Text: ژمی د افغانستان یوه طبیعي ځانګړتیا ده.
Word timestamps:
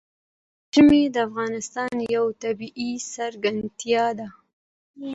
ژمی 0.73 1.03
د 1.13 1.15
افغانستان 1.27 1.93
یوه 2.15 2.31
طبیعي 2.43 2.91
ځانګړتیا 3.13 4.05
ده. 4.19 4.27